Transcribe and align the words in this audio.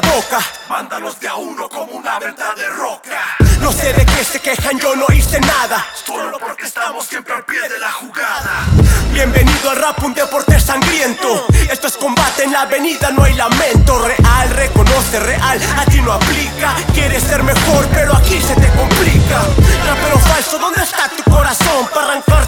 boca. 0.00 0.38
Mándalos 0.68 1.18
de 1.20 1.28
a 1.28 1.34
uno 1.34 1.68
como 1.68 1.92
una 1.92 2.18
venta 2.18 2.54
de 2.54 2.68
roca. 2.68 3.36
No 3.60 3.72
sé 3.72 3.92
de 3.92 4.04
qué 4.04 4.24
se 4.24 4.40
quejan, 4.40 4.78
yo 4.78 4.94
no 4.94 5.06
hice 5.12 5.40
nada. 5.40 5.84
Solo 6.06 6.38
porque 6.38 6.66
estamos 6.66 7.06
siempre 7.06 7.34
al 7.34 7.44
pie 7.44 7.60
de 7.68 7.78
la 7.78 7.92
jugada. 7.92 8.66
Bienvenido 9.12 9.70
al 9.70 9.76
rap, 9.76 10.02
un 10.02 10.14
deporte 10.14 10.58
sangriento. 10.60 11.46
Esto 11.70 11.86
es 11.86 11.96
combate 11.96 12.44
en 12.44 12.52
la 12.52 12.62
avenida, 12.62 13.10
no 13.10 13.24
hay 13.24 13.34
lamento. 13.34 13.98
Real, 13.98 14.50
reconoce 14.50 15.20
real, 15.20 15.60
a 15.76 15.84
ti 15.86 16.00
no 16.00 16.12
aplica. 16.12 16.74
Quieres 16.92 17.22
ser 17.22 17.42
mejor, 17.42 17.86
pero 17.92 18.16
aquí 18.16 18.40
se 18.40 18.54
te 18.54 18.68
complica. 18.72 19.42
Rapero 19.86 20.18
falso, 20.18 20.58
¿dónde 20.58 20.82
está 20.82 21.08
tu 21.08 21.30
corazón? 21.30 21.88
Para 21.92 22.06
arrancártelo 22.06 22.43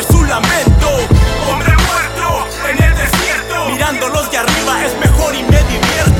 escuche 0.00 0.12
su 0.12 0.24
lamento. 0.24 0.88
Hombre 1.50 1.74
muerto 1.76 2.46
en 2.68 2.82
el 2.82 2.94
desierto. 2.96 3.66
Mirándolos 3.70 4.30
de 4.30 4.38
arriba 4.38 4.84
es 4.84 4.98
mejor 4.98 5.34
y 5.34 5.42
me 5.44 5.62
divierto. 5.64 6.19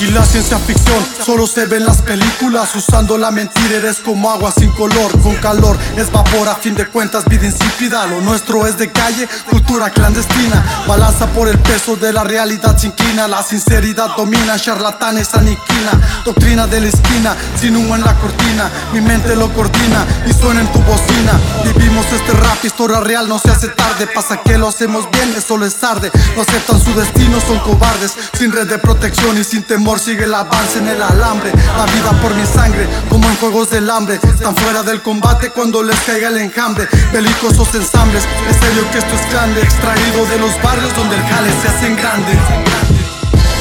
Aquí 0.00 0.10
la 0.12 0.24
ciencia 0.24 0.58
ficción. 0.58 1.04
Solo 1.26 1.46
se 1.46 1.66
ve 1.66 1.76
en 1.76 1.84
las 1.84 2.00
películas 2.00 2.74
Usando 2.74 3.18
la 3.18 3.30
mentira. 3.30 3.76
Eres 3.76 3.98
como 3.98 4.30
agua 4.30 4.50
sin 4.50 4.70
color 4.70 5.10
Con 5.20 5.34
calor. 5.36 5.76
Es 5.94 6.10
vapor 6.10 6.48
a 6.48 6.54
fin 6.54 6.74
de 6.74 6.86
cuentas 6.86 7.26
vida 7.26 7.44
insípida. 7.44 8.06
Lo 8.06 8.22
nuestro 8.22 8.66
es 8.66 8.78
de 8.78 8.90
calle, 8.90 9.28
cultura 9.50 9.90
clandestina. 9.90 10.64
Balanza 10.88 11.26
por 11.26 11.48
el 11.48 11.58
peso 11.58 11.96
de 11.96 12.14
la 12.14 12.24
realidad 12.24 12.78
se 12.78 12.86
inclina. 12.86 13.28
La 13.28 13.42
sinceridad 13.42 14.16
domina, 14.16 14.58
charlatanes 14.58 15.34
aniquila 15.34 15.92
Doctrina 16.24 16.66
de 16.66 16.80
la 16.80 16.88
esquina, 16.88 17.36
sin 17.60 17.76
humo 17.76 17.94
en 17.94 18.00
la 18.00 18.14
cortina. 18.14 18.70
Mi 18.94 19.02
mente 19.02 19.36
lo 19.36 19.52
coordina 19.52 20.06
y 20.26 20.32
suena 20.32 20.62
en 20.62 20.72
tu 20.72 20.78
bocina. 20.78 21.38
Vivimos 21.62 22.06
este 22.10 22.32
rap, 22.32 22.64
historia 22.64 23.00
real, 23.00 23.28
no 23.28 23.38
se 23.38 23.50
hace 23.50 23.68
tarde. 23.68 24.06
Pasa 24.06 24.40
que 24.42 24.56
lo 24.56 24.68
hacemos 24.68 25.10
bien, 25.10 25.34
eso 25.36 25.58
les 25.58 25.74
tarde 25.74 26.10
No 26.36 26.42
aceptan 26.42 26.82
su 26.82 26.94
destino, 26.94 27.38
son 27.46 27.58
cobardes. 27.58 28.12
Sin 28.38 28.50
red 28.50 28.66
de 28.66 28.78
protección 28.78 29.36
y 29.36 29.44
sin 29.44 29.62
temor 29.62 29.89
sigue 29.98 30.24
el 30.24 30.34
avance 30.34 30.78
en 30.78 30.88
el 30.88 31.02
alambre 31.02 31.50
La 31.76 31.86
vida 31.86 32.12
por 32.22 32.34
mi 32.34 32.46
sangre, 32.46 32.86
como 33.08 33.28
en 33.28 33.36
juegos 33.36 33.70
del 33.70 33.90
hambre 33.90 34.20
Están 34.22 34.54
fuera 34.56 34.82
del 34.82 35.02
combate 35.02 35.50
cuando 35.50 35.82
les 35.82 35.98
caiga 36.00 36.28
el 36.28 36.38
enjambre 36.38 36.86
Belicosos 37.12 37.74
ensambles, 37.74 38.22
es 38.48 38.56
serio 38.56 38.84
que 38.92 38.98
esto 38.98 39.14
es 39.14 39.32
grande 39.32 39.60
Extraído 39.62 40.26
de 40.26 40.38
los 40.38 40.62
barrios 40.62 40.94
donde 40.94 41.16
el 41.16 41.22
jale 41.22 41.50
se 41.62 41.68
hacen 41.68 41.96
grande 41.96 42.32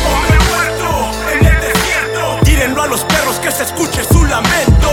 Hombre 0.06 0.38
muerto 0.50 1.12
en 1.34 1.46
el 1.46 1.62
desierto. 1.62 2.40
Tírenlo 2.44 2.82
a 2.84 2.88
los 2.88 3.02
perros 3.02 3.40
que 3.40 3.52
se 3.52 3.64
escuche 3.64 4.04
su 4.04 4.24
lamento. 4.26 4.90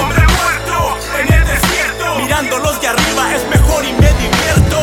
Hombre 0.00 0.22
muerto 0.22 0.98
en 1.20 1.32
el 1.32 1.44
desierto. 1.46 2.18
Mirándolos 2.18 2.80
de 2.80 2.88
arriba 2.88 3.34
es 3.34 3.48
mejor 3.48 3.84
y 3.84 3.92
me 3.92 4.12
divierto. 4.14 4.78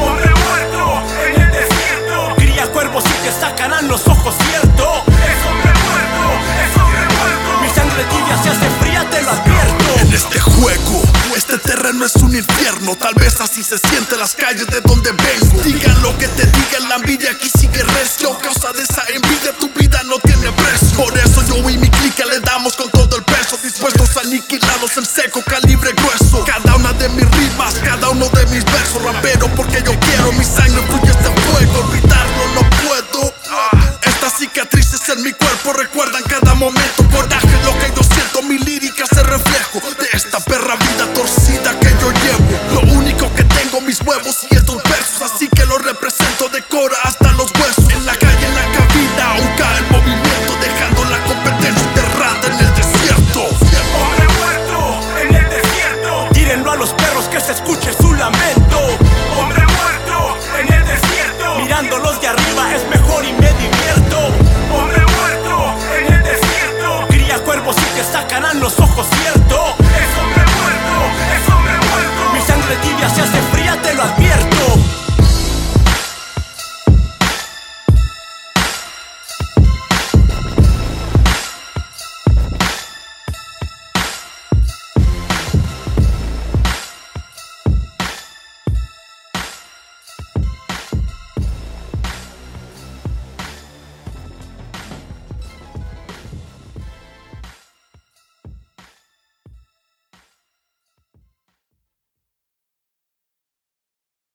Hombre 0.00 0.30
muerto 0.46 1.02
en 1.26 1.40
el 1.40 1.50
desierto. 1.50 2.34
Cría 2.36 2.66
cuervos 2.72 3.04
y 3.06 3.24
te 3.24 3.32
sacarán 3.32 3.88
los 3.88 4.06
ojos, 4.06 4.34
¿cierto? 4.50 5.02
Terreno 11.96 12.06
es 12.06 12.16
un 12.16 12.34
infierno. 12.34 12.96
Tal 12.96 13.14
vez 13.14 13.40
así 13.40 13.62
se 13.62 13.78
siente 13.78 14.16
las 14.16 14.34
calles 14.34 14.66
de 14.66 14.80
donde 14.82 15.12
vengo. 15.12 15.62
Digan 15.62 16.02
lo 16.02 16.16
que 16.18 16.28
te 16.28 16.46
digan, 16.46 16.88
la 16.88 16.96
envidia 16.96 17.30
aquí 17.30 17.50
sigue 17.58 17.82
recio. 17.82 18.36
Causa 18.38 18.72
de 18.72 18.82
esa 18.82 19.02
envidia, 19.08 19.52
tu 19.58 19.68
vida 19.70 20.02
no 20.04 20.18
tiene 20.18 20.50
precio. 20.52 20.96
Por 20.96 21.16
eso 21.16 21.42
yo 21.48 21.70
y 21.70 21.78
mi 21.78 21.88
clica 21.88 22.24
le 22.26 22.40
damos 22.40 22.76
con 22.76 22.90
todo 22.90 23.16
el 23.16 23.22
peso. 23.24 23.56
Dispuestos 23.62 24.16
a 24.16 24.20
aniquilarlos 24.20 24.96
en 24.96 25.06
seco, 25.06 25.42
calibre 25.42 25.92
grueso. 25.92 26.44
Cada 26.44 26.76
una 26.76 26.92
de 26.94 27.08
mis 27.10 27.30
rimas, 27.30 27.74
cada 27.82 28.08
uno 28.10 28.28
de 28.28 28.46
mis 28.46 28.64
versos. 28.64 29.02
Rapero 29.02 29.48
porque 29.54 29.82
yo 29.84 29.98
quiero, 30.00 30.32
mi 30.32 30.44
sangre 30.44 30.82
fluye 30.86 31.10
este 31.10 31.30
fuego. 31.42 31.80
Olvidarlo 31.80 32.44
no 32.54 32.70
puedo. 32.84 33.34
Estas 34.02 34.38
cicatrices 34.38 35.08
en 35.08 35.22
mi 35.22 35.32
cuerpo 35.32 35.72
recuerdan 35.72 36.22
cada 36.24 36.54
momento. 36.54 37.04
Coraje, 37.10 37.56
lo 37.64 37.72
que 37.78 37.92
yo 37.94 38.02
siento, 38.02 38.35